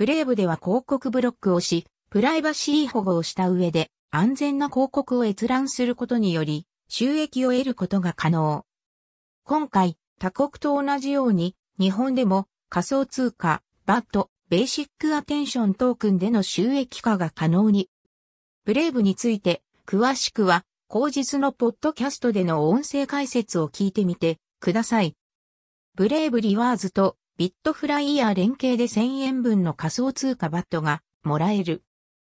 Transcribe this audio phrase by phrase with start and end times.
[0.00, 8.64] ブレイブでは広告ブロックをし、プライバシー保護をした上で安全な広告を閲覧することにより収益を得ることが可能。
[9.44, 17.90] 今回、他国と同じように日本でも仮想通貨、バット、ベーシックアテンショントークンでの収益化が可能に。
[18.64, 25.14] ブレイブについて詳しくは後日のポッドキャストでの音声解説を聞いてみてください。
[25.94, 31.82] Brave Rewards と bitFlyer 連携で1000円分の仮想通貨 BAT がもらえる。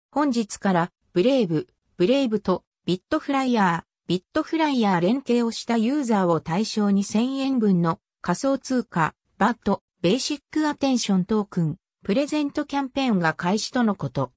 [0.09, 14.31] 本日から Brave、Brave と bitFlyer、bitFlyer 連携をしたユーザーを対象に1000円分の仮想通貨、 BAT、Basic Attention Token、プレゼントキャンペーンが開始とのこと。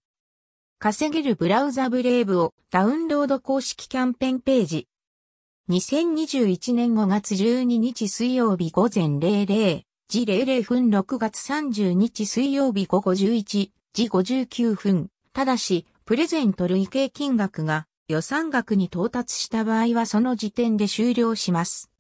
[0.79, 4.87] 稼げるブラウザ Brave をダウンロード公式キャンペーンページ。
[5.71, 15.11] 2021年5月12日水曜日午前00時00分6月30日水曜日午後11時59分。
[15.35, 21.91] ただし、プレゼント累計金額が予算額に到達した場合はその時点で終了します。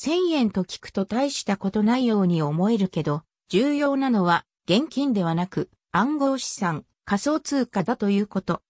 [0.00, 8.62] 1000円と聞くと大したことないように思えるけど、重要なのは現金ではなく暗号資産、仮想通貨だということ。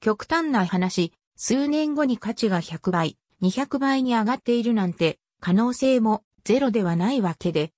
[0.00, 7.70] 極端な話、数年後に価値が100倍、200倍に上がっているなんて可能性もゼロではないわけで。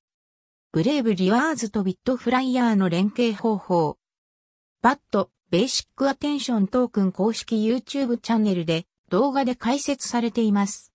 [0.76, 3.96] Brave Rewards と bitFlyer の連携方法。
[4.82, 10.92] BAT、Basic Attention Token 公式 YouTube チャンネルで動画で解説されています。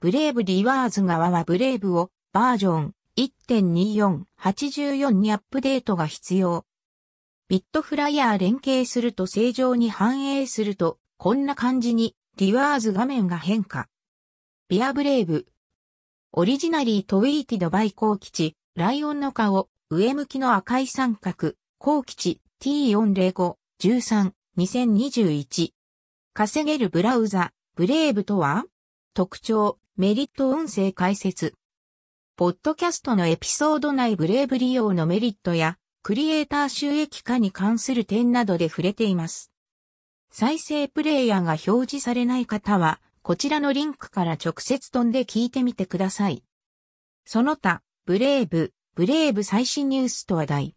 [0.00, 6.66] Brave Rewards 側は Brave をバージョン1.2484にアップデートが必要。
[7.48, 13.86] ビットフライヤー連携すると正常に反映するとこんな感じにリワーズ画面が変化。
[14.68, 15.46] ビアブレイブ。
[16.32, 25.70] オリジナリートウィーティドバイ高吉、ライオンの顔、上向きの赤い三角、高吉 T405 13、2021。
[26.34, 28.66] 稼げるブラウザ、ブレイブとは
[29.14, 31.54] 特徴、メリット音声解説。
[32.36, 39.52] ポッドキャストのエピソード内ブレイブ利用のメリットや、クリエイター収益化に関する点などで触れています。
[40.30, 46.44] 再生プレイヤーが表示されない方は、こちらのリンクから直接飛んで聞いてみてください。
[47.24, 50.75] その他、ブレイブ、ブレイブ最新ニュースと話題。